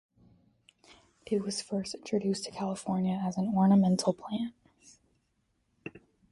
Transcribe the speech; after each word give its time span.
It 1.27 1.43
was 1.43 1.61
first 1.61 1.93
introduced 1.93 2.45
to 2.45 2.51
California 2.51 3.21
as 3.23 3.37
an 3.37 3.53
ornamental 3.55 4.13
plant. 4.15 4.55